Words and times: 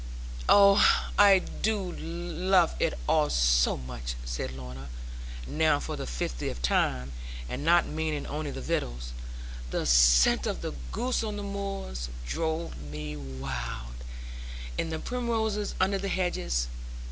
'Oh, 0.49 0.83
I 1.19 1.37
do 1.37 1.79
love 1.95 2.73
it 2.79 2.97
all 3.07 3.29
so 3.29 3.77
much,' 3.77 4.15
said 4.25 4.49
Lorna, 4.51 4.89
now 5.45 5.79
for 5.79 5.95
the 5.95 6.07
fiftieth 6.07 6.59
time, 6.63 7.11
and 7.47 7.63
not 7.63 7.85
meaning 7.85 8.25
only 8.25 8.49
the 8.49 8.61
victuals: 8.61 9.11
'the 9.69 9.85
scent 9.85 10.47
of 10.47 10.63
the 10.63 10.73
gorse 10.91 11.23
on 11.23 11.37
the 11.37 11.43
moors 11.43 12.09
drove 12.25 12.75
me 12.77 13.15
wild, 13.15 13.93
and 14.79 14.91
the 14.91 14.97
primroses 14.97 15.75
under 15.79 15.99
the 15.99 16.07
hedges. 16.09 16.65